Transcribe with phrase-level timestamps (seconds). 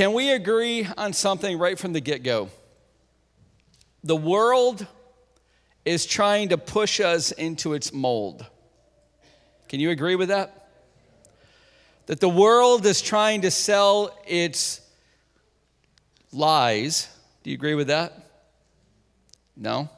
[0.00, 2.48] Can we agree on something right from the get go?
[4.02, 4.86] The world
[5.84, 8.46] is trying to push us into its mold.
[9.68, 10.70] Can you agree with that?
[12.06, 14.80] That the world is trying to sell its
[16.32, 17.06] lies.
[17.42, 18.24] Do you agree with that?
[19.54, 19.90] No?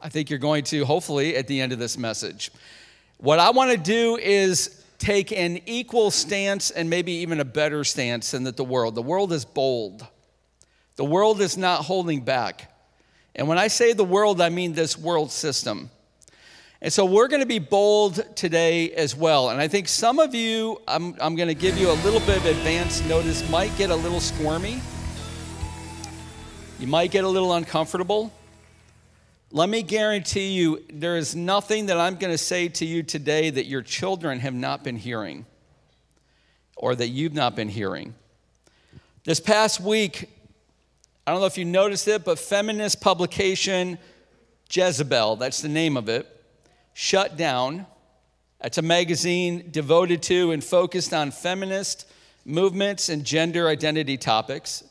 [0.00, 2.52] I think you're going to, hopefully, at the end of this message.
[3.18, 7.84] What I want to do is take an equal stance and maybe even a better
[7.84, 8.94] stance than that the world.
[8.94, 10.06] The world is bold.
[10.96, 12.72] The world is not holding back.
[13.34, 15.90] And when I say the world, I mean this world system.
[16.80, 19.50] And so we're going to be bold today as well.
[19.50, 22.38] And I think some of you, I'm, I'm going to give you a little bit
[22.38, 24.80] of advance notice, might get a little squirmy.
[26.78, 28.32] You might get a little uncomfortable.
[29.56, 33.50] Let me guarantee you, there is nothing that I'm going to say to you today
[33.50, 35.46] that your children have not been hearing
[36.76, 38.16] or that you've not been hearing.
[39.22, 40.28] This past week,
[41.24, 43.96] I don't know if you noticed it, but feminist publication
[44.72, 46.26] Jezebel, that's the name of it,
[46.92, 47.86] shut down.
[48.60, 52.10] It's a magazine devoted to and focused on feminist
[52.44, 54.82] movements and gender identity topics.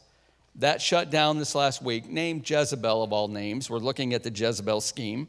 [0.58, 3.70] That shut down this last week, named Jezebel of all names.
[3.70, 5.28] We're looking at the Jezebel scheme.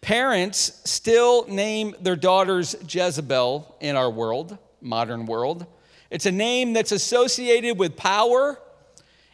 [0.00, 5.66] Parents still name their daughters Jezebel in our world, modern world.
[6.10, 8.58] It's a name that's associated with power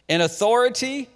[0.09, 1.07] and authority.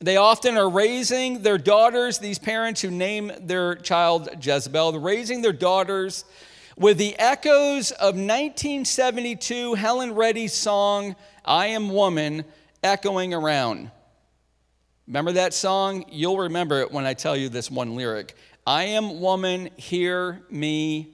[0.00, 5.52] They often are raising their daughters, these parents who name their child Jezebel, raising their
[5.54, 6.26] daughters
[6.76, 12.44] with the echoes of 1972 Helen Reddy's song, I Am Woman,
[12.82, 13.90] echoing around.
[15.06, 16.04] Remember that song?
[16.10, 18.34] You'll remember it when I tell you this one lyric
[18.66, 21.10] I am woman, hear me.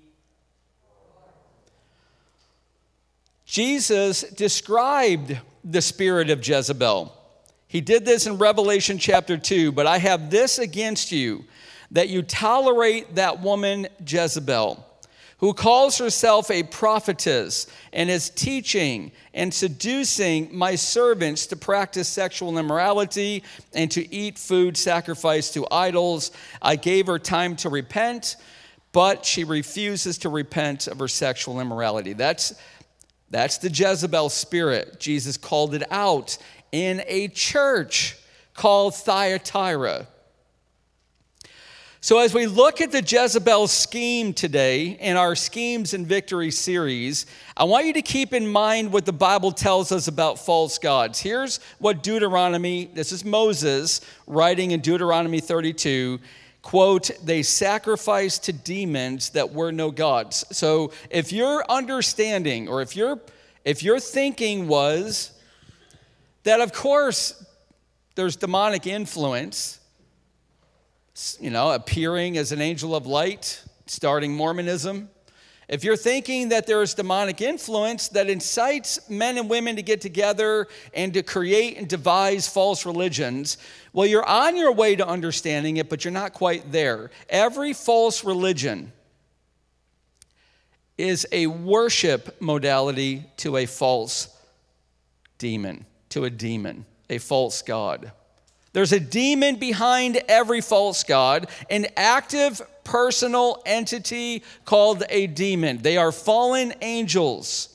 [3.44, 7.16] Jesus described the spirit of Jezebel.
[7.66, 11.44] He did this in Revelation chapter 2, but I have this against you
[11.90, 14.86] that you tolerate that woman Jezebel
[15.40, 22.58] who calls herself a prophetess and is teaching and seducing my servants to practice sexual
[22.58, 23.42] immorality
[23.74, 26.30] and to eat food sacrificed to idols.
[26.60, 28.36] I gave her time to repent,
[28.92, 32.12] but she refuses to repent of her sexual immorality.
[32.12, 32.54] That's,
[33.30, 35.00] that's the Jezebel spirit.
[35.00, 36.36] Jesus called it out
[36.70, 38.18] in a church
[38.52, 40.06] called Thyatira.
[42.02, 47.26] So, as we look at the Jezebel scheme today in our Schemes and Victory series,
[47.54, 51.20] I want you to keep in mind what the Bible tells us about false gods.
[51.20, 56.18] Here's what Deuteronomy, this is Moses writing in Deuteronomy 32
[56.62, 60.46] quote, they sacrificed to demons that were no gods.
[60.56, 63.20] So, if your understanding or if your
[63.66, 65.32] if your thinking was
[66.44, 67.44] that, of course,
[68.14, 69.79] there's demonic influence
[71.40, 75.10] you know, appearing as an angel of light, starting Mormonism.
[75.68, 80.00] If you're thinking that there is demonic influence that incites men and women to get
[80.00, 83.56] together and to create and devise false religions,
[83.92, 87.12] well, you're on your way to understanding it, but you're not quite there.
[87.28, 88.92] Every false religion
[90.98, 94.36] is a worship modality to a false
[95.38, 98.10] demon, to a demon, a false god.
[98.72, 105.78] There's a demon behind every false God, an active personal entity called a demon.
[105.78, 107.70] They are fallen angels.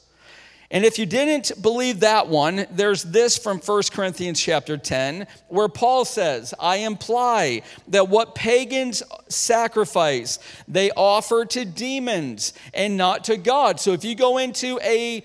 [0.72, 5.70] And if you didn't believe that one, there's this from 1 Corinthians chapter 10, where
[5.70, 13.38] Paul says, I imply that what pagans sacrifice, they offer to demons and not to
[13.38, 13.80] God.
[13.80, 15.24] So if you go into a,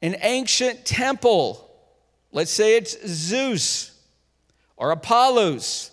[0.00, 1.70] an ancient temple,
[2.32, 3.91] let's say it's Zeus,
[4.76, 5.90] or Apollos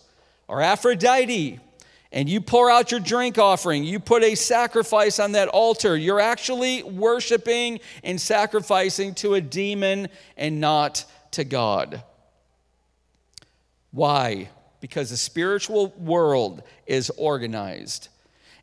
[0.47, 1.59] or Aphrodite,
[2.11, 6.19] and you pour out your drink offering, you put a sacrifice on that altar, you're
[6.19, 12.03] actually worshiping and sacrificing to a demon and not to God.
[13.91, 14.49] Why?
[14.81, 18.09] Because the spiritual world is organized.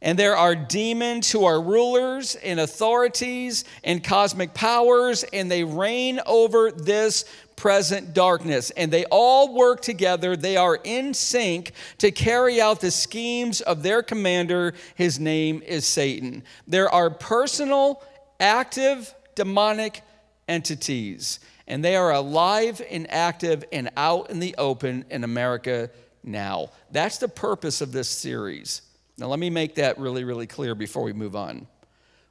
[0.02, 6.20] And there are demons who are rulers and authorities and cosmic powers, and they reign
[6.26, 7.24] over this
[7.56, 8.70] present darkness.
[8.70, 10.36] And they all work together.
[10.36, 14.74] They are in sync to carry out the schemes of their commander.
[14.94, 16.44] His name is Satan.
[16.68, 18.02] There are personal,
[18.38, 20.02] active, demonic
[20.48, 25.90] entities, and they are alive and active and out in the open in America
[26.22, 26.70] now.
[26.90, 28.82] That's the purpose of this series.
[29.18, 31.66] Now, let me make that really, really clear before we move on.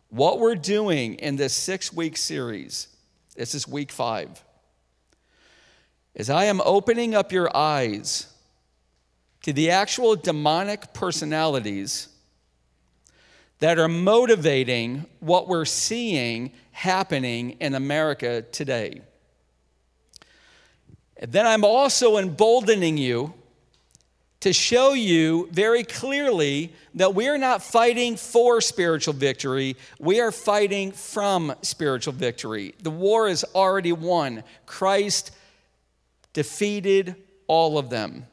[0.10, 2.88] What we're doing in this six week series
[3.36, 4.45] This is week five.
[6.16, 8.28] As I am opening up your eyes
[9.42, 12.08] to the actual demonic personalities
[13.60, 19.02] that are motivating what we're seeing happening in America today.
[21.18, 23.34] And then I'm also emboldening you
[24.42, 30.32] to show you very clearly that we are not fighting for spiritual victory, we are
[30.32, 32.76] fighting from spiritual victory.
[32.84, 34.44] The war is already won.
[34.66, 35.32] Christ
[36.36, 37.16] defeated
[37.48, 38.28] all of them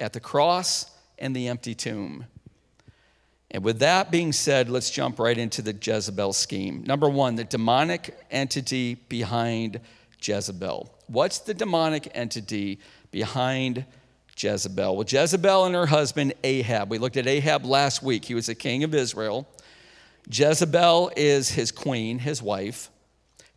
[0.00, 2.24] at the cross and the empty tomb.
[3.50, 6.84] And with that being said, let's jump right into the Jezebel scheme.
[6.86, 9.80] Number one, the demonic entity behind
[10.22, 10.92] Jezebel.
[11.08, 12.78] What's the demonic entity
[13.10, 13.84] behind
[14.36, 14.96] Jezebel?
[14.96, 16.90] Well, Jezebel and her husband Ahab.
[16.90, 18.24] We looked at Ahab last week.
[18.24, 19.48] He was a king of Israel.
[20.30, 22.90] Jezebel is his queen, his wife.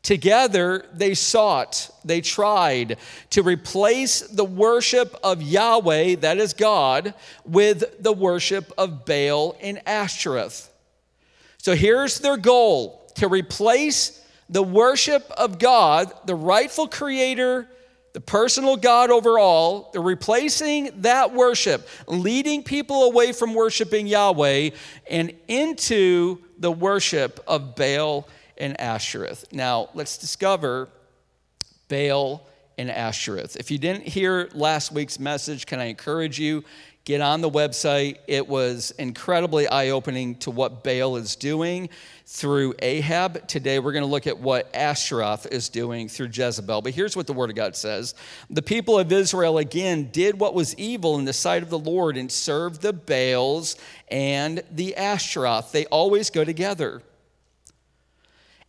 [0.01, 2.98] Together, they sought, they tried
[3.30, 7.13] to replace the worship of Yahweh, that is God,
[7.46, 10.69] with the worship of Baal and Ashtoreth.
[11.57, 17.68] So here's their goal to replace the worship of God, the rightful creator,
[18.13, 24.72] the personal God over all, they're replacing that worship, leading people away from worshiping Yahweh
[25.10, 28.28] and into the worship of Baal
[28.59, 29.45] and Ashtoreth.
[29.51, 30.89] Now, let's discover
[31.88, 32.47] Baal
[32.77, 33.57] and Ashtoreth.
[33.57, 36.63] If you didn't hear last week's message, can I encourage you?
[37.06, 38.17] Get on the website.
[38.27, 41.89] It was incredibly eye opening to what Baal is doing
[42.27, 43.47] through Ahab.
[43.47, 46.83] Today, we're going to look at what Ashtaroth is doing through Jezebel.
[46.83, 48.13] But here's what the Word of God says
[48.51, 52.15] The people of Israel again did what was evil in the sight of the Lord
[52.15, 53.75] and served the Baals
[54.09, 55.71] and the Ashtaroth.
[55.71, 57.01] They always go together.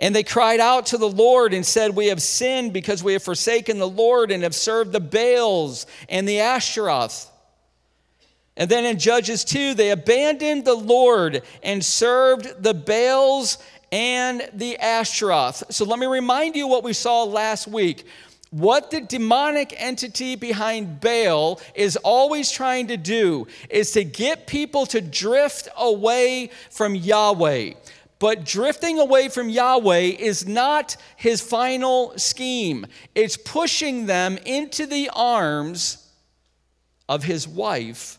[0.00, 3.22] And they cried out to the Lord and said, We have sinned because we have
[3.22, 7.30] forsaken the Lord and have served the Baals and the Ashtaroth.
[8.56, 13.58] And then in Judges 2, they abandoned the Lord and served the Baals
[13.92, 15.64] and the Ashtaroth.
[15.70, 18.06] So let me remind you what we saw last week.
[18.50, 24.86] What the demonic entity behind Baal is always trying to do is to get people
[24.86, 27.74] to drift away from Yahweh.
[28.20, 32.86] But drifting away from Yahweh is not his final scheme.
[33.14, 36.06] It's pushing them into the arms
[37.08, 38.18] of his wife,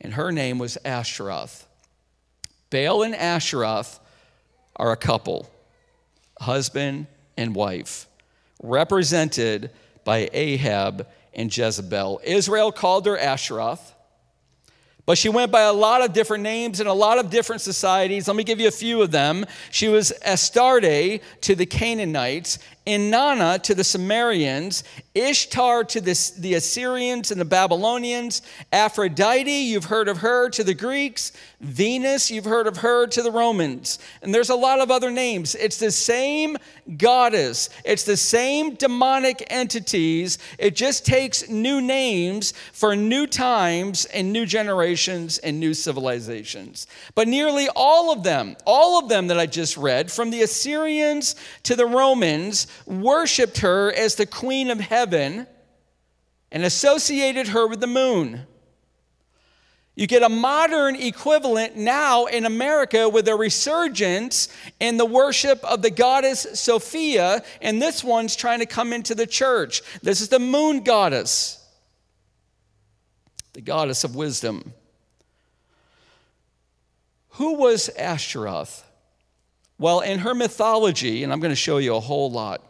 [0.00, 1.66] and her name was Ashtaroth.
[2.68, 4.00] Baal and Ashtaroth
[4.74, 5.48] are a couple,
[6.40, 8.08] husband and wife,
[8.60, 9.70] represented
[10.04, 12.20] by Ahab and Jezebel.
[12.24, 13.91] Israel called her Ashtaroth.
[15.04, 18.28] But she went by a lot of different names in a lot of different societies.
[18.28, 19.44] Let me give you a few of them.
[19.70, 24.82] She was Astarte to the Canaanites, Inanna to the Sumerians,
[25.14, 28.42] Ishtar to the, the Assyrians and the Babylonians,
[28.72, 33.30] Aphrodite, you've heard of her, to the Greeks, Venus, you've heard of her, to the
[33.30, 34.00] Romans.
[34.22, 35.54] And there's a lot of other names.
[35.54, 36.56] It's the same
[36.96, 40.38] goddess, it's the same demonic entities.
[40.58, 46.88] It just takes new names for new times and new generations and new civilizations.
[47.14, 51.36] But nearly all of them, all of them that I just read, from the Assyrians
[51.62, 55.46] to the Romans, worshiped her as the queen of heaven
[56.50, 58.46] and associated her with the moon.
[59.94, 64.48] You get a modern equivalent now in America with a resurgence
[64.80, 69.26] in the worship of the goddess Sophia, and this one's trying to come into the
[69.26, 69.82] church.
[70.02, 71.62] This is the moon goddess,
[73.52, 74.72] the goddess of wisdom.
[77.36, 78.84] Who was Ashtaroth?
[79.82, 82.62] Well, in her mythology, and I'm going to show you a whole lot,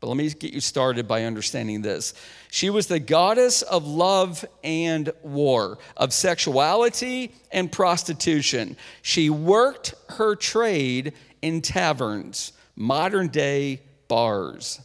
[0.00, 2.14] but let me get you started by understanding this.
[2.50, 8.76] She was the goddess of love and war, of sexuality and prostitution.
[9.02, 11.12] She worked her trade
[11.42, 14.80] in taverns, modern day bars.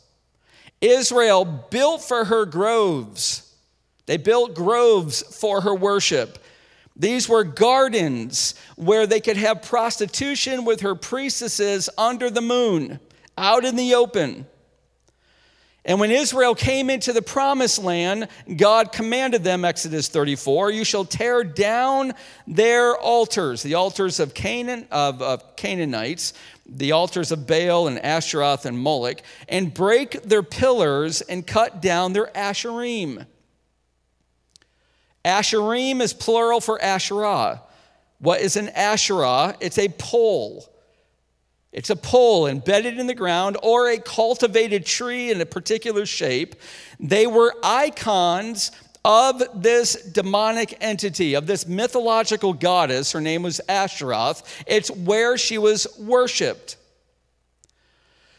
[0.79, 3.51] Israel built for her groves.
[4.05, 6.37] They built groves for her worship.
[6.95, 12.99] These were gardens where they could have prostitution with her priestesses under the moon,
[13.37, 14.45] out in the open.
[15.85, 21.03] And when Israel came into the promised land, God commanded them, Exodus 34, you shall
[21.03, 22.13] tear down
[22.47, 26.33] their altars, the altars of Canaan, of, of Canaanites,
[26.65, 32.13] the altars of Baal and Ashtaroth and Moloch, and break their pillars and cut down
[32.13, 33.25] their Asherim.
[35.25, 37.61] Asherim is plural for Asherah.
[38.19, 39.55] What is an Asherah?
[39.59, 40.69] It's a pole.
[41.71, 46.55] It's a pole embedded in the ground or a cultivated tree in a particular shape.
[46.99, 48.71] They were icons
[49.03, 53.11] of this demonic entity, of this mythological goddess.
[53.11, 54.63] Her name was Ashtaroth.
[54.67, 56.77] It's where she was worshiped.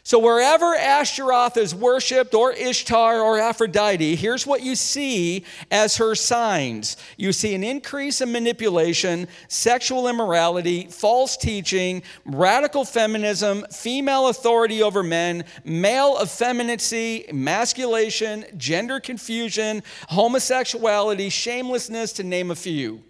[0.07, 6.13] So, wherever Ashtaroth is worshiped, or Ishtar, or Aphrodite, here's what you see as her
[6.13, 14.83] signs you see an increase in manipulation, sexual immorality, false teaching, radical feminism, female authority
[14.83, 23.01] over men, male effeminacy, emasculation, gender confusion, homosexuality, shamelessness, to name a few.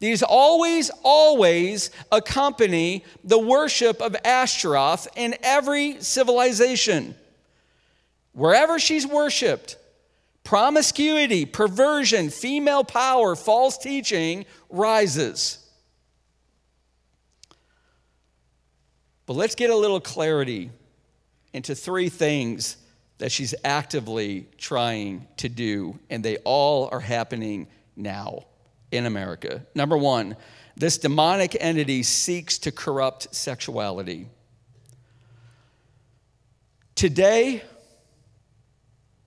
[0.00, 7.16] These always, always accompany the worship of Ashtaroth in every civilization.
[8.32, 9.76] Wherever she's worshiped,
[10.44, 15.58] promiscuity, perversion, female power, false teaching rises.
[19.26, 20.70] But let's get a little clarity
[21.52, 22.76] into three things
[23.18, 28.44] that she's actively trying to do, and they all are happening now
[28.90, 29.66] in America.
[29.74, 30.36] Number one,
[30.76, 34.28] this demonic entity seeks to corrupt sexuality.
[36.94, 37.62] Today,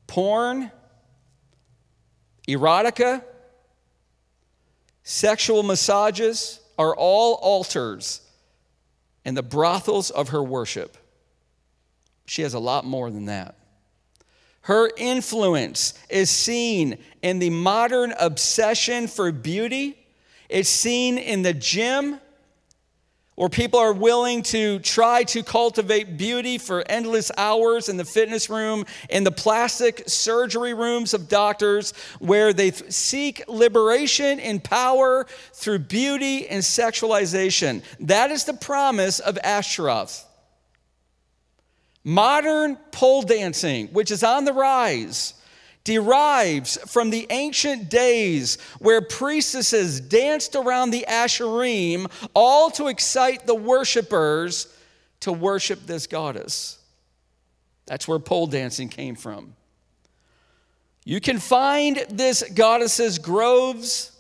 [0.08, 0.72] porn,
[2.48, 3.24] erotica,
[5.04, 8.22] sexual massages are all altars
[9.24, 10.98] and the brothels of her worship.
[12.26, 13.56] She has a lot more than that.
[14.62, 19.98] Her influence is seen in the modern obsession for beauty.
[20.50, 22.20] It's seen in the gym,
[23.36, 28.52] where people are willing to try to cultivate beauty for endless hours in the fitness
[28.52, 35.80] room, in the plastic surgery rooms of doctors, where they seek liberation and power through
[35.80, 37.82] beauty and sexualization.
[38.02, 40.28] That is the promise of Ashtaroth.
[42.04, 45.36] Modern pole dancing, which is on the rise,
[45.84, 53.56] derives from the ancient days where priestesses danced around the Asherim, all to excite the
[53.56, 54.74] worshipers
[55.22, 56.80] to worship this goddess.
[57.86, 59.56] That's where pole dancing came from.
[61.04, 64.12] You can find this goddess's groves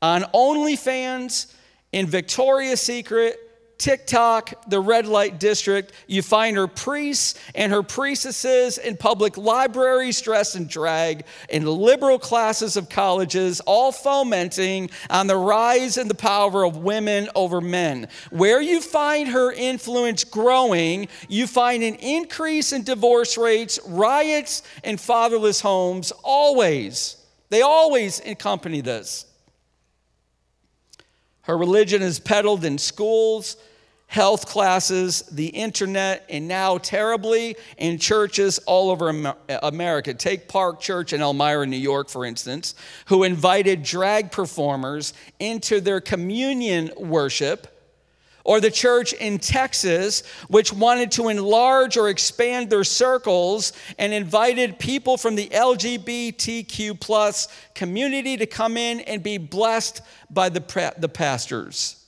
[0.00, 1.54] on OnlyFans,
[1.92, 3.38] in Victoria's Secret,
[3.82, 5.92] TikTok, the red light district.
[6.06, 12.20] You find her priests and her priestesses in public libraries dressed in drag, in liberal
[12.20, 18.06] classes of colleges, all fomenting on the rise and the power of women over men.
[18.30, 25.00] Where you find her influence growing, you find an increase in divorce rates, riots, and
[25.00, 27.16] fatherless homes, always.
[27.48, 29.26] They always accompany this.
[31.40, 33.56] Her religion is peddled in schools
[34.12, 40.12] health classes, the internet, and now terribly in churches all over America.
[40.12, 42.74] Take Park Church in Elmira, New York, for instance,
[43.06, 47.68] who invited drag performers into their communion worship.
[48.44, 54.78] Or the church in Texas, which wanted to enlarge or expand their circles and invited
[54.78, 61.08] people from the LGBTQ plus community to come in and be blessed by the, the
[61.08, 62.01] pastors.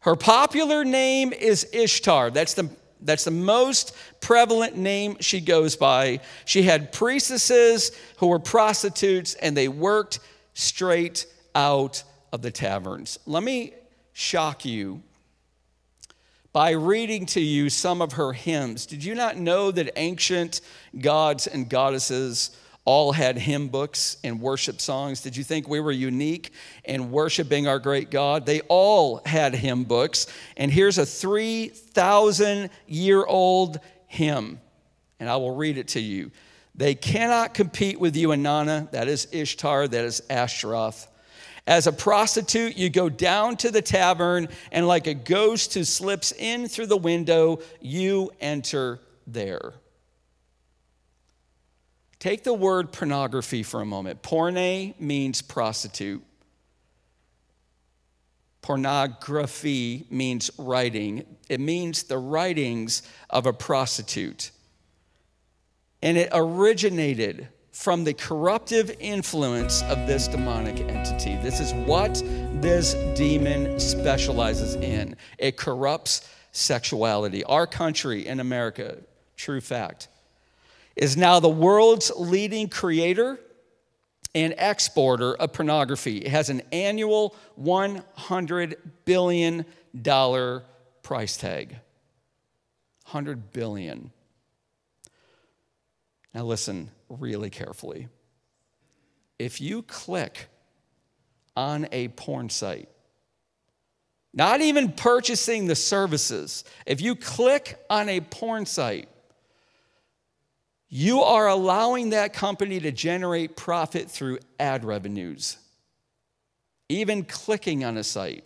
[0.00, 2.30] Her popular name is Ishtar.
[2.30, 2.70] That's the,
[3.02, 6.20] that's the most prevalent name she goes by.
[6.46, 10.20] She had priestesses who were prostitutes, and they worked
[10.54, 12.02] straight out
[12.32, 13.18] of the taverns.
[13.26, 13.74] Let me
[14.12, 15.02] shock you
[16.52, 18.86] by reading to you some of her hymns.
[18.86, 20.60] Did you not know that ancient
[20.98, 25.20] gods and goddesses all had hymn books and worship songs.
[25.20, 26.52] Did you think we were unique
[26.84, 28.46] in worshiping our great God?
[28.46, 30.26] They all had hymn books.
[30.56, 34.60] And here's a 3,000 year old hymn,
[35.18, 36.30] and I will read it to you.
[36.74, 38.90] They cannot compete with you, Inanna.
[38.92, 41.06] That is Ishtar, that is Ashtaroth.
[41.66, 46.32] As a prostitute, you go down to the tavern, and like a ghost who slips
[46.32, 49.74] in through the window, you enter there.
[52.20, 54.22] Take the word pornography for a moment.
[54.22, 56.22] Porne means prostitute.
[58.60, 61.24] Pornography means writing.
[61.48, 64.50] It means the writings of a prostitute.
[66.02, 71.36] And it originated from the corruptive influence of this demonic entity.
[71.36, 72.22] This is what
[72.60, 75.16] this demon specializes in.
[75.38, 77.44] It corrupts sexuality.
[77.44, 78.98] Our country in America,
[79.36, 80.08] true fact,
[80.96, 83.38] is now the world's leading creator
[84.34, 86.18] and exporter of pornography.
[86.18, 89.64] It has an annual $100 billion
[91.02, 91.76] price tag
[93.10, 94.12] 100 billion.
[96.32, 98.06] Now, listen really carefully.
[99.38, 100.46] If you click
[101.56, 102.88] on a porn site,
[104.32, 109.08] not even purchasing the services, if you click on a porn site,
[110.90, 115.56] you are allowing that company to generate profit through ad revenues.
[116.88, 118.44] Even clicking on a site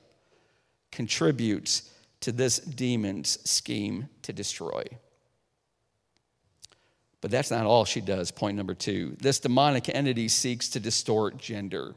[0.92, 4.84] contributes to this demon's scheme to destroy.
[7.22, 8.30] But that's not all she does.
[8.30, 11.94] Point number two this demonic entity seeks to distort gender.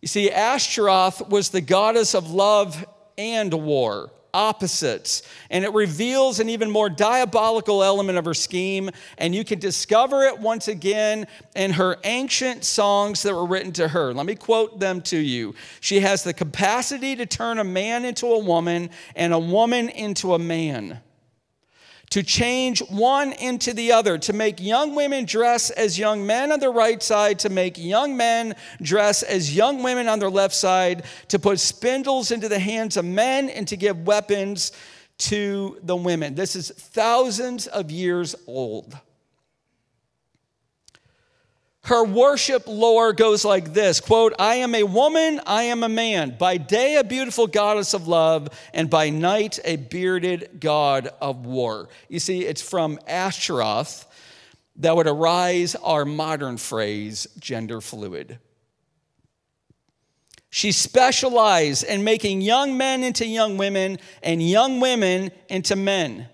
[0.00, 2.86] You see, Ashtaroth was the goddess of love
[3.18, 5.22] and war opposites.
[5.50, 8.90] And it reveals an even more diabolical element of her scheme.
[9.18, 13.88] And you can discover it once again in her ancient songs that were written to
[13.88, 14.12] her.
[14.12, 15.54] Let me quote them to you.
[15.80, 20.34] She has the capacity to turn a man into a woman and a woman into
[20.34, 21.00] a man
[22.10, 26.58] to change one into the other, to make young women dress as young men on
[26.58, 31.04] the right side, to make young men dress as young women on their left side,
[31.28, 34.72] to put spindles into the hands of men, and to give weapons
[35.18, 36.34] to the women.
[36.34, 38.96] This is thousands of years old.
[41.84, 46.36] Her worship lore goes like this quote, I am a woman, I am a man,
[46.38, 51.88] by day a beautiful goddess of love, and by night a bearded god of war.
[52.08, 54.06] You see, it's from Ashtaroth
[54.76, 58.38] that would arise our modern phrase, gender fluid.
[60.50, 66.28] She specialized in making young men into young women and young women into men.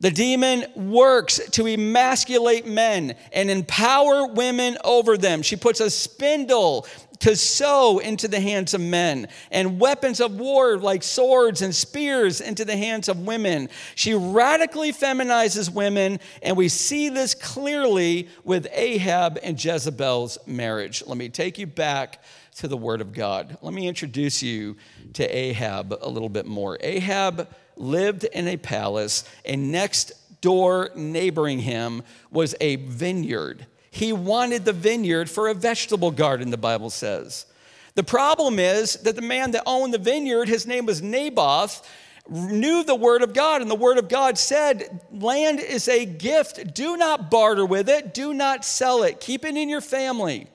[0.00, 5.42] The demon works to emasculate men and empower women over them.
[5.42, 6.86] She puts a spindle
[7.20, 12.40] to sow into the hands of men and weapons of war like swords and spears
[12.40, 13.68] into the hands of women.
[13.94, 21.02] She radically feminizes women, and we see this clearly with Ahab and Jezebel's marriage.
[21.06, 22.22] Let me take you back
[22.56, 23.58] to the Word of God.
[23.62, 24.76] Let me introduce you
[25.14, 26.78] to Ahab a little bit more.
[26.80, 33.66] Ahab lived in a palace, and next door, neighboring him, was a vineyard.
[33.90, 37.46] He wanted the vineyard for a vegetable garden, the Bible says.
[37.94, 41.88] The problem is that the man that owned the vineyard, his name was Naboth,
[42.28, 46.74] knew the word of God, and the word of God said, Land is a gift.
[46.74, 50.48] Do not barter with it, do not sell it, keep it in your family.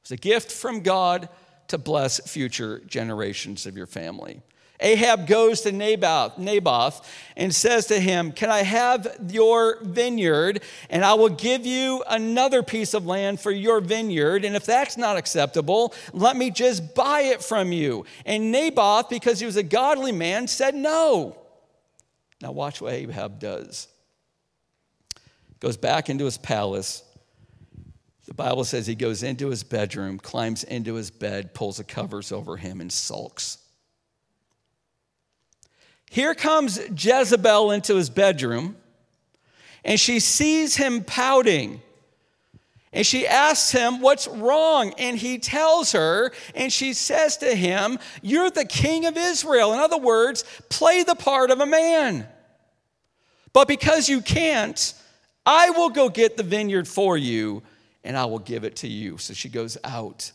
[0.00, 1.28] It's a gift from God
[1.68, 4.42] to bless future generations of your family.
[4.82, 10.62] Ahab goes to Naboth, Naboth and says to him, Can I have your vineyard?
[10.90, 14.44] And I will give you another piece of land for your vineyard.
[14.44, 18.04] And if that's not acceptable, let me just buy it from you.
[18.26, 21.38] And Naboth, because he was a godly man, said no.
[22.40, 23.86] Now, watch what Ahab does.
[25.60, 27.04] Goes back into his palace.
[28.26, 32.32] The Bible says he goes into his bedroom, climbs into his bed, pulls the covers
[32.32, 33.58] over him, and sulks.
[36.12, 38.76] Here comes Jezebel into his bedroom,
[39.82, 41.80] and she sees him pouting.
[42.92, 44.92] And she asks him, What's wrong?
[44.98, 49.72] And he tells her, and she says to him, You're the king of Israel.
[49.72, 52.28] In other words, play the part of a man.
[53.54, 54.92] But because you can't,
[55.46, 57.62] I will go get the vineyard for you
[58.04, 59.16] and I will give it to you.
[59.16, 60.30] So she goes out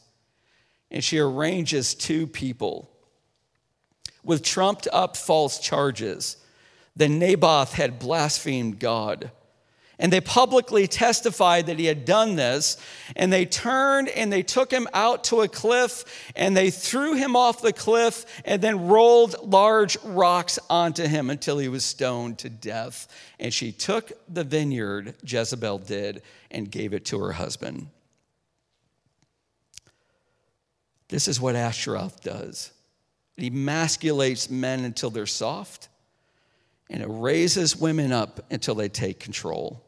[0.89, 2.89] and she arranges two people
[4.27, 6.37] with trumped up false charges.
[6.95, 9.31] Then Naboth had blasphemed God.
[9.99, 12.77] And they publicly testified that he had done this.
[13.15, 17.35] And they turned and they took him out to a cliff and they threw him
[17.35, 22.49] off the cliff and then rolled large rocks onto him until he was stoned to
[22.49, 23.07] death.
[23.39, 27.87] And she took the vineyard, Jezebel did, and gave it to her husband.
[31.09, 32.71] This is what Ashtaroth does.
[33.37, 35.89] It emasculates men until they're soft,
[36.89, 39.83] and it raises women up until they take control.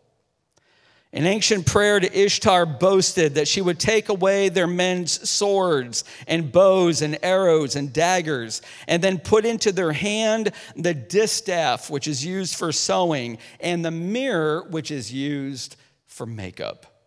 [1.11, 6.51] An ancient prayer to Ishtar boasted that she would take away their men's swords and
[6.51, 12.23] bows and arrows and daggers, and then put into their hand the distaff, which is
[12.23, 16.98] used for sewing, and the mirror, which is used for makeup.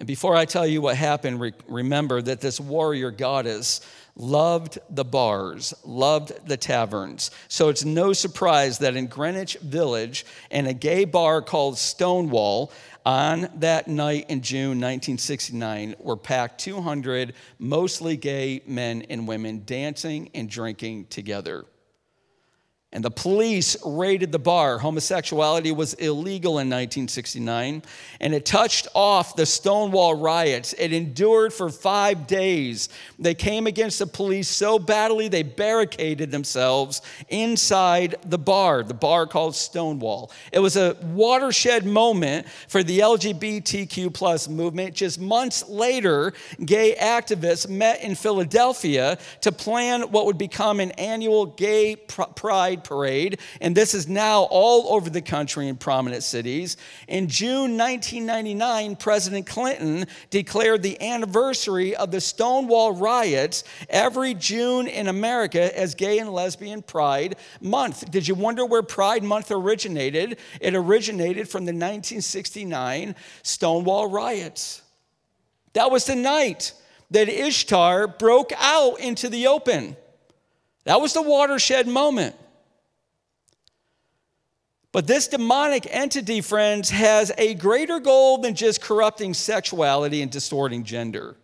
[0.00, 3.82] And before I tell you what happened, re- remember that this warrior goddess
[4.16, 7.30] loved the bars, loved the taverns.
[7.48, 12.72] So it's no surprise that in Greenwich Village, in a gay bar called Stonewall,
[13.04, 20.30] on that night in June 1969 were packed 200 mostly gay men and women dancing
[20.34, 21.66] and drinking together.
[22.92, 24.76] And the police raided the bar.
[24.78, 27.84] Homosexuality was illegal in 1969,
[28.18, 30.72] and it touched off the Stonewall riots.
[30.72, 32.88] It endured for five days.
[33.16, 39.24] They came against the police so badly they barricaded themselves inside the bar, the bar
[39.24, 40.32] called Stonewall.
[40.50, 44.96] It was a watershed moment for the LGBTQ plus movement.
[44.96, 46.32] Just months later,
[46.64, 53.00] gay activists met in Philadelphia to plan what would become an annual gay pride Pride
[53.00, 56.76] Parade, and this is now all over the country in prominent cities.
[57.08, 65.08] In June 1999, President Clinton declared the anniversary of the Stonewall riots every June in
[65.08, 68.10] America as Gay and Lesbian Pride Month.
[68.10, 70.38] Did you wonder where Pride Month originated?
[70.60, 74.82] It originated from the 1969 Stonewall riots.
[75.72, 76.72] That was the night
[77.10, 79.96] that Ishtar broke out into the open.
[80.84, 82.36] That was the watershed moment.
[84.92, 90.82] But this demonic entity, friends, has a greater goal than just corrupting sexuality and distorting
[90.82, 91.36] gender.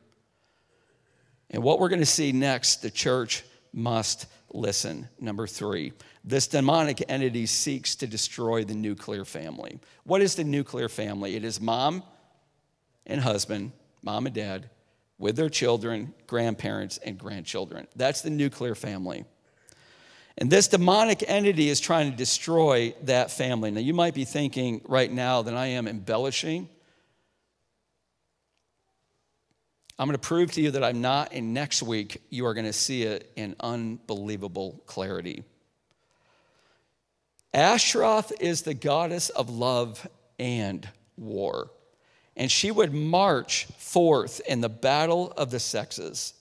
[1.51, 5.09] And what we're going to see next, the church must listen.
[5.21, 5.93] Number three,
[6.25, 9.79] this demonic entity seeks to destroy the nuclear family.
[10.03, 11.37] What is the nuclear family?
[11.37, 12.03] It is mom
[13.07, 13.71] and husband,
[14.03, 14.71] mom and dad,
[15.19, 17.87] with their children, grandparents, and grandchildren.
[17.95, 19.25] That's the nuclear family.
[20.39, 23.71] And this demonic entity is trying to destroy that family.
[23.71, 26.69] Now, you might be thinking right now that I am embellishing.
[29.99, 32.67] I'm going to prove to you that I'm not, and next week you are going
[32.67, 35.43] to see it in unbelievable clarity.
[37.55, 40.07] Ashtaroth is the goddess of love
[40.39, 41.71] and war,
[42.37, 46.35] and she would march forth in the battle of the sexes.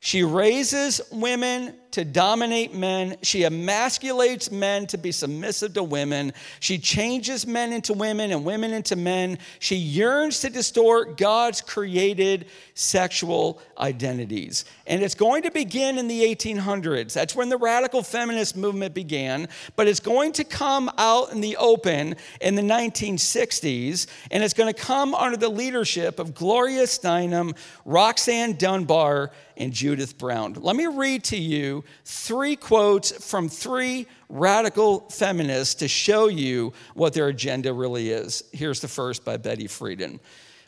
[0.00, 3.16] She raises women to dominate men.
[3.22, 6.32] She emasculates men to be submissive to women.
[6.60, 9.38] She changes men into women and women into men.
[9.58, 14.66] She yearns to distort God's created sexual identities.
[14.86, 17.12] And it's going to begin in the 1800s.
[17.14, 19.48] That's when the radical feminist movement began.
[19.74, 24.06] But it's going to come out in the open in the 1960s.
[24.30, 30.16] And it's going to come under the leadership of Gloria Steinem, Roxanne Dunbar, and Judith
[30.16, 30.54] Brown.
[30.54, 37.12] Let me read to you three quotes from three radical feminists to show you what
[37.12, 38.44] their agenda really is.
[38.52, 40.20] Here's the first by Betty Friedan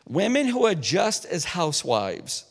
[0.07, 2.45] Women who are just as housewives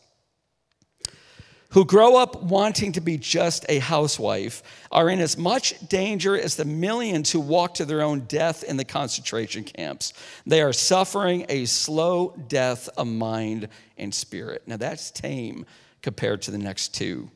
[1.70, 6.56] who grow up wanting to be just a housewife are in as much danger as
[6.56, 10.12] the millions who walk to their own death in the concentration camps.
[10.46, 14.62] They are suffering a slow death of mind and spirit.
[14.66, 15.64] Now, that's tame
[16.02, 17.30] compared to the next two.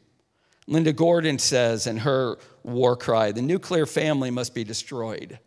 [0.67, 5.39] Linda Gordon says in her war cry the nuclear family must be destroyed.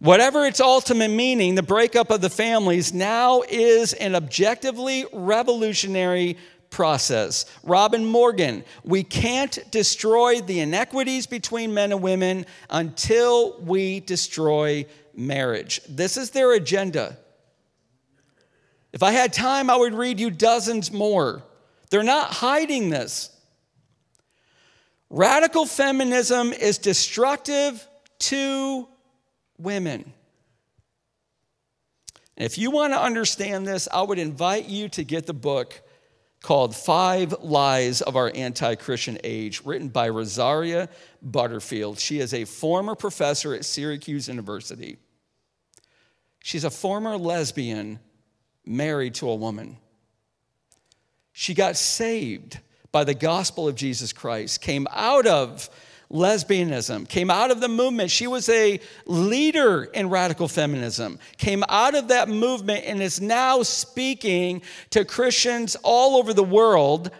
[0.00, 6.38] Whatever its ultimate meaning, the breakup of the families now is an objectively revolutionary
[6.70, 7.44] process.
[7.62, 15.82] Robin Morgan, we can't destroy the inequities between men and women until we destroy marriage.
[15.88, 17.18] This is their agenda.
[18.92, 21.42] If I had time, I would read you dozens more.
[21.90, 23.30] They're not hiding this.
[25.10, 27.86] Radical feminism is destructive
[28.20, 28.88] to
[29.58, 30.12] women.
[32.36, 35.82] And if you want to understand this, I would invite you to get the book
[36.42, 40.88] called Five Lies of Our Anti Christian Age, written by Rosaria
[41.20, 41.98] Butterfield.
[41.98, 44.96] She is a former professor at Syracuse University.
[46.42, 47.98] She's a former lesbian
[48.64, 49.76] married to a woman.
[51.32, 52.58] She got saved
[52.92, 55.70] by the gospel of Jesus Christ, came out of
[56.10, 58.10] lesbianism, came out of the movement.
[58.10, 63.62] She was a leader in radical feminism, came out of that movement, and is now
[63.62, 67.10] speaking to Christians all over the world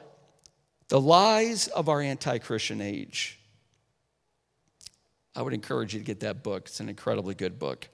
[0.89, 3.39] the lies of our anti Christian age.
[5.37, 7.89] I would encourage you to get that book, it's an incredibly good book.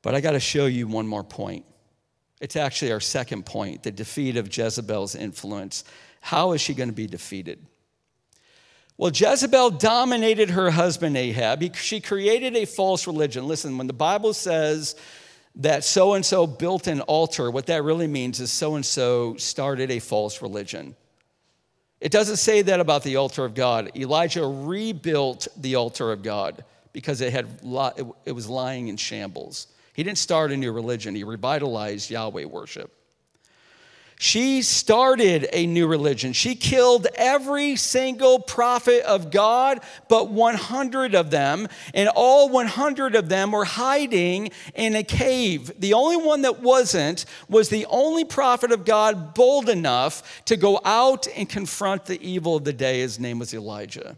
[0.00, 1.66] But I got to show you one more point.
[2.42, 5.84] It's actually our second point the defeat of Jezebel's influence.
[6.20, 7.64] How is she going to be defeated?
[8.98, 11.76] Well, Jezebel dominated her husband Ahab.
[11.76, 13.46] She created a false religion.
[13.46, 14.96] Listen, when the Bible says
[15.56, 19.36] that so and so built an altar, what that really means is so and so
[19.36, 20.96] started a false religion.
[22.00, 23.96] It doesn't say that about the altar of God.
[23.96, 27.46] Elijah rebuilt the altar of God because it, had,
[28.24, 29.68] it was lying in shambles.
[29.92, 32.92] He didn't start a new religion, he revitalized Yahweh worship.
[34.22, 36.32] She started a new religion.
[36.32, 43.28] She killed every single prophet of God, but 100 of them, and all 100 of
[43.28, 45.72] them were hiding in a cave.
[45.76, 50.80] The only one that wasn't was the only prophet of God bold enough to go
[50.84, 53.00] out and confront the evil of the day.
[53.00, 54.16] His name was Elijah.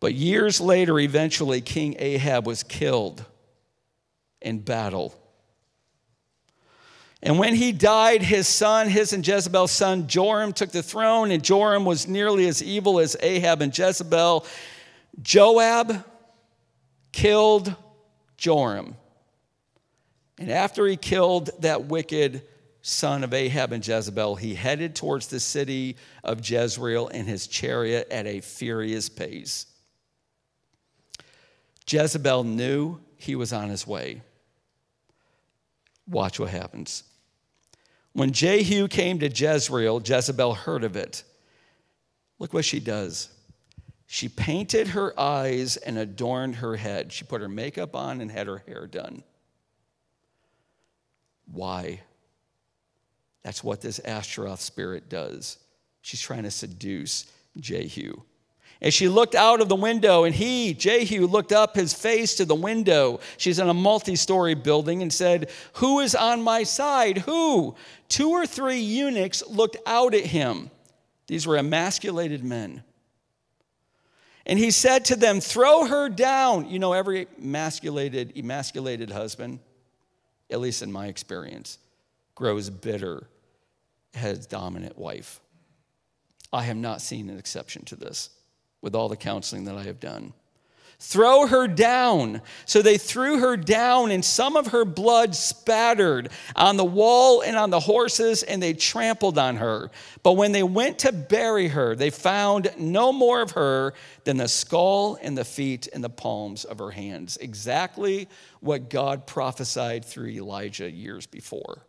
[0.00, 3.24] But years later, eventually, King Ahab was killed
[4.40, 5.14] in battle.
[7.22, 11.44] And when he died, his son, his and Jezebel's son, Joram, took the throne, and
[11.44, 14.46] Joram was nearly as evil as Ahab and Jezebel.
[15.20, 16.02] Joab
[17.12, 17.74] killed
[18.38, 18.96] Joram.
[20.38, 22.42] And after he killed that wicked
[22.80, 28.08] son of Ahab and Jezebel, he headed towards the city of Jezreel in his chariot
[28.10, 29.66] at a furious pace.
[31.90, 34.22] Jezebel knew he was on his way.
[36.06, 37.04] Watch what happens.
[38.12, 41.24] When Jehu came to Jezreel, Jezebel heard of it.
[42.38, 43.28] Look what she does.
[44.06, 47.12] She painted her eyes and adorned her head.
[47.12, 49.22] She put her makeup on and had her hair done.
[51.46, 52.00] Why?
[53.42, 55.58] That's what this Ashtaroth spirit does.
[56.02, 57.26] She's trying to seduce
[57.58, 58.20] Jehu.
[58.82, 62.46] And she looked out of the window, and he, Jehu, looked up his face to
[62.46, 63.20] the window.
[63.36, 67.18] She's in a multi story building and said, Who is on my side?
[67.18, 67.74] Who?
[68.08, 70.70] Two or three eunuchs looked out at him.
[71.26, 72.82] These were emasculated men.
[74.46, 76.70] And he said to them, Throw her down.
[76.70, 79.60] You know, every emasculated, emasculated husband,
[80.50, 81.78] at least in my experience,
[82.34, 83.28] grows bitter
[84.14, 85.38] as dominant wife.
[86.50, 88.30] I have not seen an exception to this
[88.82, 90.32] with all the counseling that I have done.
[91.02, 92.42] Throw her down.
[92.66, 97.56] So they threw her down, and some of her blood spattered on the wall and
[97.56, 99.90] on the horses, and they trampled on her.
[100.22, 104.46] But when they went to bury her, they found no more of her than the
[104.46, 107.38] skull and the feet and the palms of her hands.
[107.38, 108.28] Exactly
[108.60, 111.86] what God prophesied through Elijah years before.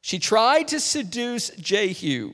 [0.00, 2.32] She tried to seduce Jehu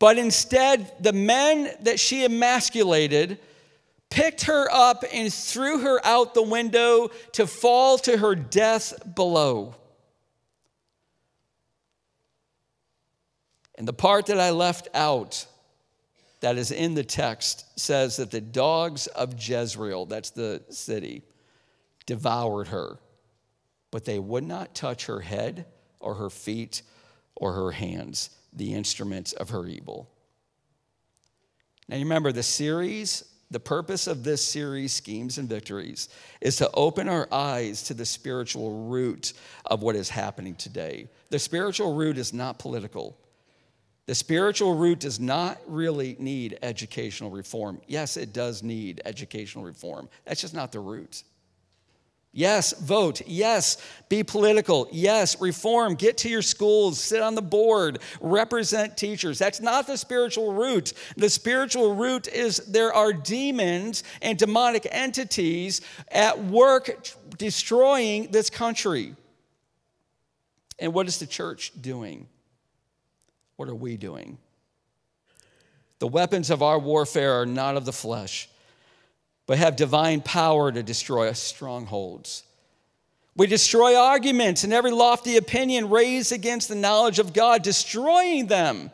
[0.00, 3.38] but instead, the men that she emasculated
[4.08, 9.76] picked her up and threw her out the window to fall to her death below.
[13.76, 15.46] And the part that I left out
[16.40, 21.22] that is in the text says that the dogs of Jezreel, that's the city,
[22.06, 22.98] devoured her,
[23.90, 25.66] but they would not touch her head
[26.00, 26.80] or her feet
[27.36, 30.08] or her hands the instruments of her evil.
[31.88, 36.08] Now, you remember the series, the purpose of this series, Schemes and Victories,
[36.40, 39.32] is to open our eyes to the spiritual root
[39.66, 41.08] of what is happening today.
[41.30, 43.18] The spiritual root is not political.
[44.06, 47.80] The spiritual root does not really need educational reform.
[47.86, 50.08] Yes, it does need educational reform.
[50.24, 51.22] That's just not the root.
[52.32, 53.22] Yes, vote.
[53.26, 53.76] Yes,
[54.08, 54.88] be political.
[54.92, 55.96] Yes, reform.
[55.96, 59.38] Get to your schools, sit on the board, represent teachers.
[59.38, 60.92] That's not the spiritual root.
[61.16, 69.16] The spiritual root is there are demons and demonic entities at work destroying this country.
[70.78, 72.28] And what is the church doing?
[73.56, 74.38] What are we doing?
[75.98, 78.48] The weapons of our warfare are not of the flesh
[79.50, 82.44] but have divine power to destroy strongholds.
[83.34, 88.92] We destroy arguments and every lofty opinion raised against the knowledge of God, destroying them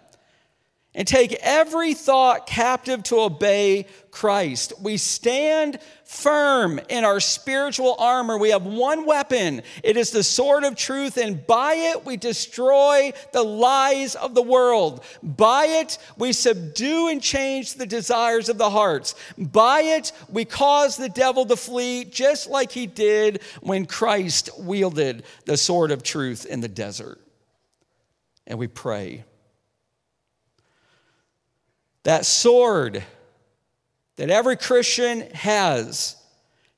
[0.96, 4.72] and take every thought captive to obey Christ.
[4.80, 8.38] We stand firm in our spiritual armor.
[8.38, 13.12] We have one weapon it is the sword of truth, and by it we destroy
[13.34, 15.04] the lies of the world.
[15.22, 19.14] By it we subdue and change the desires of the hearts.
[19.36, 25.24] By it we cause the devil to flee, just like he did when Christ wielded
[25.44, 27.20] the sword of truth in the desert.
[28.46, 29.24] And we pray
[32.06, 33.02] that sword
[34.14, 36.14] that every Christian has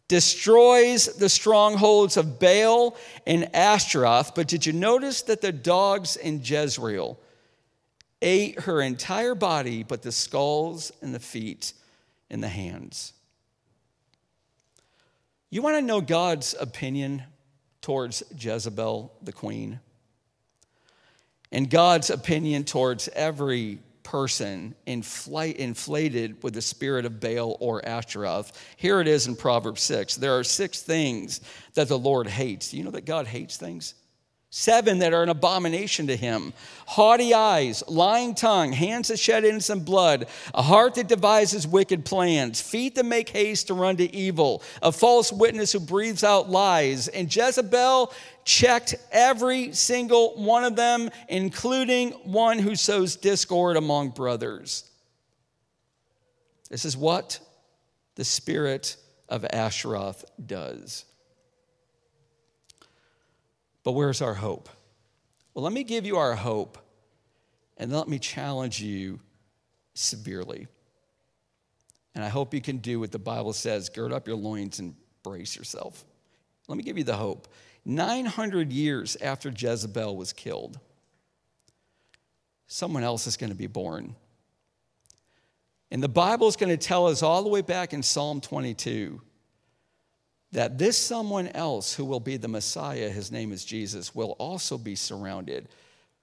[0.09, 4.35] destroys the strongholds of Baal and Ashtaroth.
[4.35, 7.21] But did you notice that the dogs in Jezreel
[8.23, 11.75] ate her entire body, but the skulls and the feet
[12.31, 13.13] and the hands?
[15.51, 17.23] You want to know God's opinion
[17.83, 19.81] towards Jezebel, the queen?
[21.53, 28.53] And God's opinion towards every person inflate, inflated with the spirit of Baal or Ashtaroth.
[28.79, 30.17] Here it is in Proverbs 6.
[30.17, 31.43] There are six things
[31.75, 32.71] that the Lord hates.
[32.71, 33.93] Do you know that God hates things?
[34.51, 36.55] Seven that are an abomination to him
[36.87, 42.63] haughty eyes, lying tongue, hands that shed innocent blood, a heart that devises wicked plans,
[42.63, 47.09] feet that make haste to run to evil, a false witness who breathes out lies.
[47.09, 48.11] And Jezebel
[48.47, 54.91] checked every single one of them, including one who sows discord among brothers.
[56.71, 57.39] This is what
[58.15, 58.97] the spirit
[59.29, 61.05] of Asheroth does.
[63.89, 64.69] But where's our hope?
[65.55, 66.77] Well, let me give you our hope
[67.79, 69.19] and let me challenge you
[69.95, 70.67] severely.
[72.15, 74.95] And I hope you can do what the Bible says gird up your loins and
[75.23, 76.05] brace yourself.
[76.69, 77.49] Let me give you the hope.
[77.87, 80.79] 900 years after Jezebel was killed,
[82.67, 84.15] someone else is going to be born.
[85.91, 89.23] And the Bible is going to tell us all the way back in Psalm 22
[90.53, 94.79] that this someone else who will be the Messiah, his name is Jesus, will also
[94.79, 95.69] be surrounded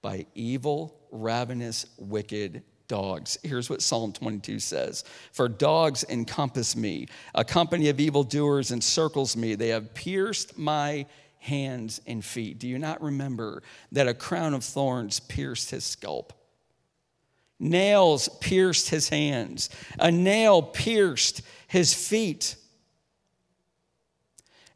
[0.02, 3.38] by evil, ravenous, wicked dogs.
[3.42, 9.54] Here's what Psalm 22 says For dogs encompass me, a company of evildoers encircles me.
[9.54, 11.06] They have pierced my
[11.38, 12.58] hands and feet.
[12.58, 13.62] Do you not remember
[13.92, 16.32] that a crown of thorns pierced his scalp?
[17.58, 22.56] Nails pierced his hands, a nail pierced his feet.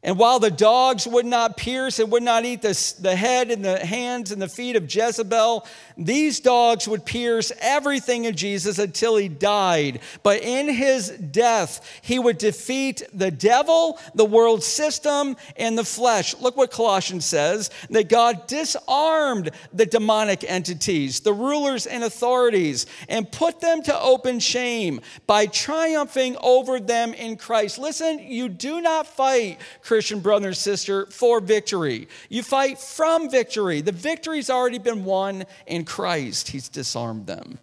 [0.03, 3.63] And while the dogs would not pierce and would not eat the, the head and
[3.63, 9.15] the hands and the feet of Jezebel, these dogs would pierce everything in Jesus until
[9.15, 9.99] he died.
[10.23, 16.35] But in his death, he would defeat the devil, the world system, and the flesh.
[16.37, 23.31] Look what Colossians says that God disarmed the demonic entities, the rulers and authorities, and
[23.31, 27.77] put them to open shame by triumphing over them in Christ.
[27.77, 29.59] Listen, you do not fight
[29.91, 32.07] Christian brother and sister, for victory.
[32.29, 33.81] You fight from victory.
[33.81, 37.59] The victory's already been won in Christ, He's disarmed them.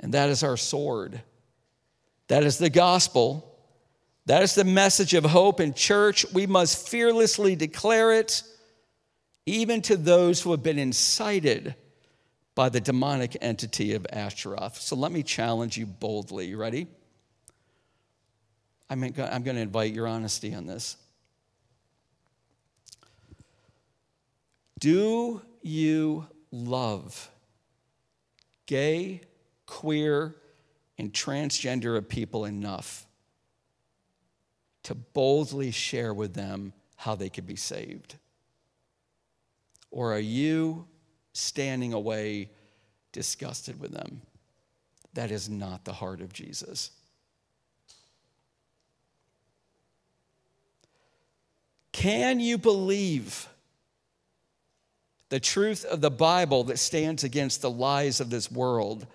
[0.00, 1.22] And that is our sword.
[2.28, 3.50] That is the gospel.
[4.26, 6.30] That is the message of hope in church.
[6.34, 8.42] We must fearlessly declare it,
[9.46, 11.76] even to those who have been incited
[12.54, 14.78] by the demonic entity of Ashtaroth.
[14.82, 16.44] So let me challenge you boldly.
[16.44, 16.88] You ready?
[18.90, 20.96] I'm going to invite your honesty on this.
[24.78, 27.30] Do you love
[28.66, 29.22] gay,
[29.66, 30.36] queer,
[30.98, 33.06] and transgender people enough
[34.84, 38.16] to boldly share with them how they could be saved?
[39.90, 40.86] Or are you
[41.32, 42.50] standing away
[43.12, 44.20] disgusted with them?
[45.14, 46.90] That is not the heart of Jesus.
[51.94, 53.48] Can you believe
[55.28, 59.06] the truth of the Bible that stands against the lies of this world?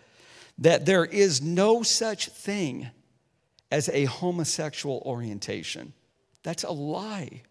[0.58, 2.90] That there is no such thing
[3.70, 5.92] as a homosexual orientation.
[6.44, 7.42] That's a lie.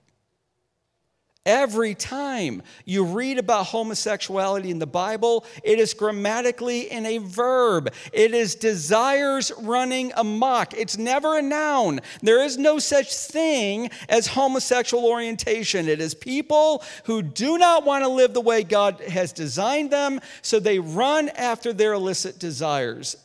[1.48, 7.90] Every time you read about homosexuality in the Bible, it is grammatically in a verb.
[8.12, 10.74] It is desires running amok.
[10.74, 12.00] It's never a noun.
[12.20, 15.88] There is no such thing as homosexual orientation.
[15.88, 20.20] It is people who do not want to live the way God has designed them,
[20.42, 23.16] so they run after their illicit desires.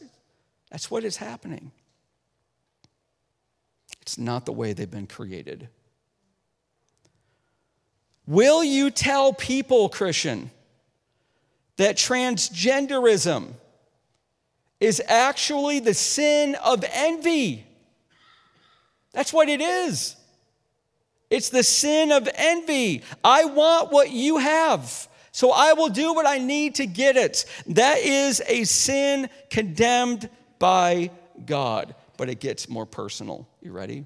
[0.72, 1.74] That's what is happening.
[4.02, 5.68] It's not the way they've been created.
[8.26, 10.50] Will you tell people, Christian,
[11.78, 13.54] that transgenderism
[14.80, 17.66] is actually the sin of envy?
[19.12, 20.16] That's what it is.
[21.30, 23.04] It's the sin of envy.
[23.24, 27.46] I want what you have, so I will do what I need to get it.
[27.68, 31.12] That is a sin condemned by
[31.46, 33.48] God, but it gets more personal.
[33.62, 34.06] You ready?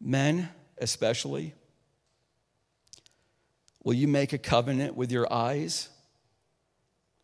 [0.00, 1.54] Men, especially,
[3.82, 5.88] will you make a covenant with your eyes?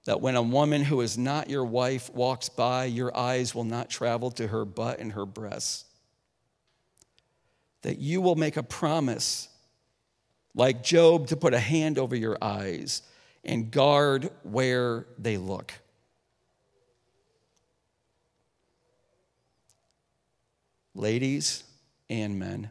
[0.05, 3.91] That when a woman who is not your wife walks by, your eyes will not
[3.91, 5.85] travel to her butt and her breasts.
[7.83, 9.49] That you will make a promise,
[10.55, 13.03] like Job, to put a hand over your eyes
[13.45, 15.73] and guard where they look.
[20.95, 21.65] Ladies
[22.09, 22.71] and men,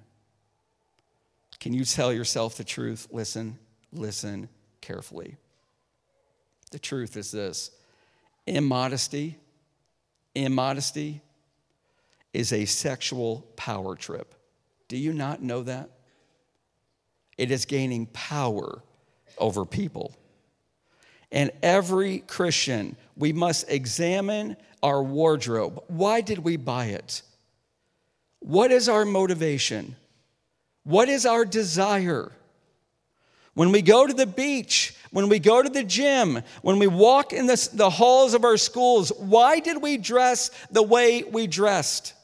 [1.60, 3.08] can you tell yourself the truth?
[3.12, 3.58] Listen,
[3.92, 4.50] listen
[4.82, 5.36] carefully.
[6.72, 7.72] The truth is this
[8.48, 9.38] immodesty,
[10.36, 11.22] immodesty
[12.34, 14.34] is a sexual power trip.
[14.88, 15.90] Do you not know that?
[17.38, 18.82] It is gaining power
[19.38, 20.16] over people.
[21.32, 25.84] And every Christian, we must examine our wardrobe.
[25.88, 27.22] Why did we buy it?
[28.40, 29.96] What is our motivation?
[30.90, 32.32] What is our desire?
[33.54, 37.32] When we go to the beach, when we go to the gym, when we walk
[37.32, 42.16] in the, the halls of our schools, why did we dress the way we dressed?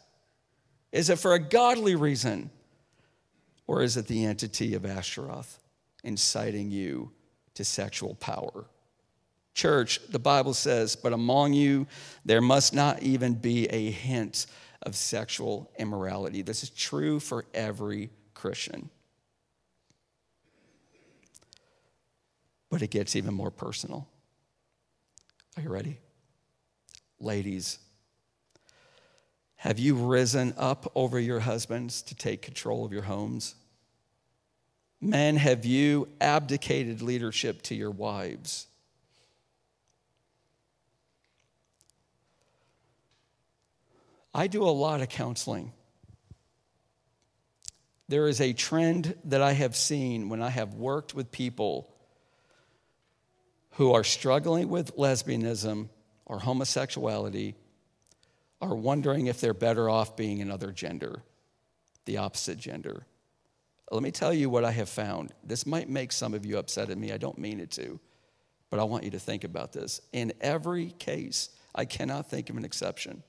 [0.91, 2.49] Is it for a godly reason?
[3.68, 5.59] Or is it the entity of Ashtaroth
[6.03, 7.11] inciting you
[7.53, 8.66] to sexual power?
[9.53, 11.86] Church, the Bible says, but among you
[12.26, 14.47] there must not even be a hint
[14.82, 16.41] of sexual immorality.
[16.41, 18.09] This is true for every
[18.45, 18.91] Christian.
[22.69, 24.07] But it gets even more personal.
[25.57, 25.97] Are you ready?
[27.19, 27.79] Ladies,
[29.55, 33.55] have you risen up over your husbands to take control of your homes?
[35.01, 38.67] Men, have you abdicated leadership to your wives?
[44.35, 45.71] I do a lot of counseling.
[48.08, 51.91] There is a trend that I have seen when I have worked with people
[53.72, 55.89] who are struggling with lesbianism
[56.26, 57.56] or homosexuality
[58.62, 61.24] are wondering if they're better off being another gender,
[62.06, 63.06] the opposite gender.
[63.91, 65.32] Let me tell you what I have found.
[65.43, 67.12] This might make some of you upset at me.
[67.12, 67.99] I don't mean it to,
[68.70, 70.01] but I want you to think about this.
[70.14, 73.24] In every case, I cannot think of an exception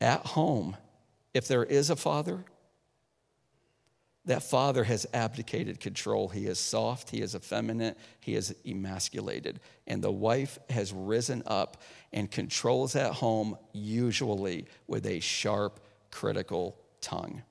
[0.00, 0.76] at home,
[1.36, 2.42] if there is a father,
[4.24, 6.28] that father has abdicated control.
[6.28, 9.60] He is soft, he is effeminate, he is emasculated.
[9.86, 15.78] And the wife has risen up and controls at home, usually with a sharp,
[16.10, 17.42] critical tongue.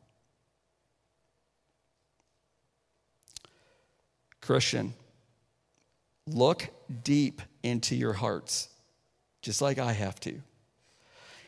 [4.41, 4.95] Christian,
[6.25, 6.69] look
[7.03, 8.67] deep into your hearts,
[9.43, 10.41] just like I have to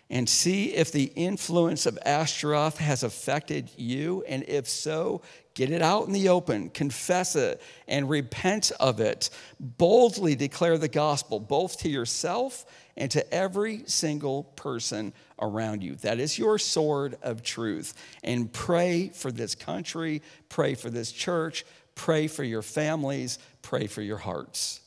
[0.09, 4.23] and see if the influence of Ashtaroth has affected you.
[4.27, 5.21] And if so,
[5.53, 9.29] get it out in the open, confess it, and repent of it.
[9.59, 15.95] Boldly declare the gospel, both to yourself and to every single person around you.
[15.97, 17.93] That is your sword of truth.
[18.23, 24.01] And pray for this country, pray for this church, pray for your families, pray for
[24.01, 24.79] your hearts.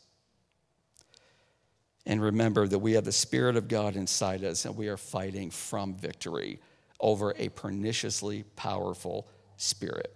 [2.07, 5.51] And remember that we have the Spirit of God inside us and we are fighting
[5.51, 6.59] from victory
[6.98, 10.14] over a perniciously powerful spirit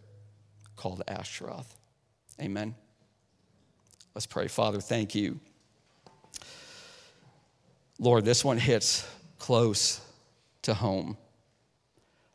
[0.77, 1.77] called Ashtaroth.
[2.41, 2.75] Amen.
[4.15, 4.49] Let's pray.
[4.49, 5.41] Father, thank you.
[7.99, 9.07] Lord, this one hits
[9.39, 10.01] close
[10.63, 11.17] to home.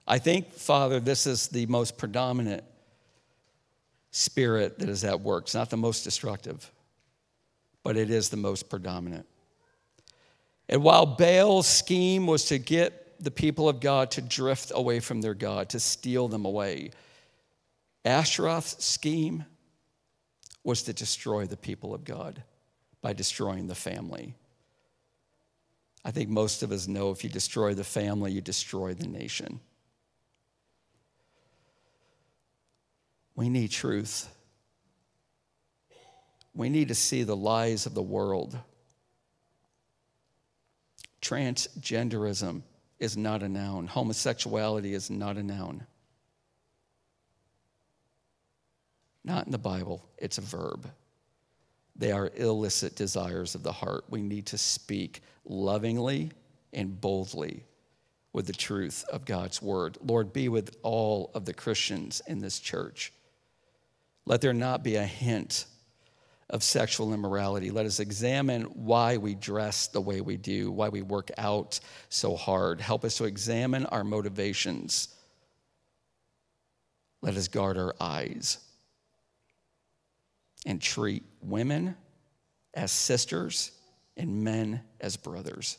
[0.07, 2.63] I think, Father, this is the most predominant
[4.11, 5.45] spirit that is at work.
[5.45, 6.71] It's not the most destructive,
[7.83, 9.25] but it is the most predominant.
[10.69, 15.19] And while Baal's scheme was to get the people of God to drift away from
[15.19, 16.91] their God, to steal them away,
[18.05, 19.45] Ashtaroth's scheme
[20.63, 22.43] was to destroy the people of God
[23.01, 24.35] by destroying the family.
[26.05, 29.59] I think most of us know if you destroy the family, you destroy the nation.
[33.35, 34.29] We need truth.
[36.53, 38.57] We need to see the lies of the world
[41.21, 42.63] Transgenderism
[42.99, 45.85] is not a noun, homosexuality is not a noun.
[49.23, 50.89] Not in the Bible, it's a verb.
[51.95, 54.05] They are illicit desires of the heart.
[54.09, 56.31] We need to speak lovingly
[56.71, 57.65] and boldly
[58.31, 59.97] with the truth of God's word.
[60.01, 63.11] Lord, be with all of the Christians in this church.
[64.25, 65.65] Let there not be a hint
[66.49, 67.69] of sexual immorality.
[67.69, 71.79] Let us examine why we dress the way we do, why we work out
[72.09, 72.81] so hard.
[72.81, 75.09] Help us to examine our motivations.
[77.21, 78.57] Let us guard our eyes
[80.65, 81.95] and treat women
[82.73, 83.71] as sisters
[84.17, 85.77] and men as brothers.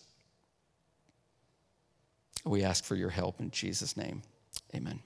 [2.45, 4.23] We ask for your help in Jesus' name.
[4.75, 5.01] Amen.